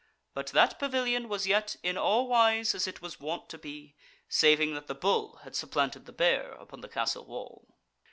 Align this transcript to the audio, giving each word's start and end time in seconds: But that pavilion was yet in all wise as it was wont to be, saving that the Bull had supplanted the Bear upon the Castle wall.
But 0.33 0.47
that 0.47 0.79
pavilion 0.79 1.29
was 1.29 1.45
yet 1.45 1.75
in 1.83 1.95
all 1.95 2.27
wise 2.27 2.73
as 2.73 2.87
it 2.87 3.03
was 3.03 3.19
wont 3.19 3.49
to 3.49 3.57
be, 3.59 3.95
saving 4.27 4.73
that 4.73 4.87
the 4.87 4.95
Bull 4.95 5.35
had 5.43 5.55
supplanted 5.55 6.07
the 6.07 6.11
Bear 6.11 6.53
upon 6.53 6.81
the 6.81 6.89
Castle 6.89 7.25
wall. 7.27 7.67